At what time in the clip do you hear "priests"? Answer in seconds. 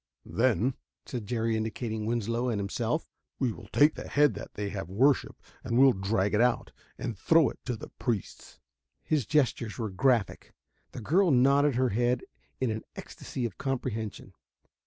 7.99-8.59